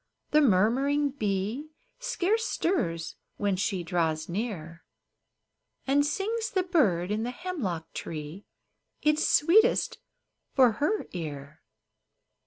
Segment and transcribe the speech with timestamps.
[0.31, 1.69] The murmuring bee
[1.99, 4.83] Scarce stirs when she draws near,
[5.85, 8.47] And sings the bird in the hemlock tree
[9.03, 9.99] Its sweetest
[10.55, 11.61] for her ear.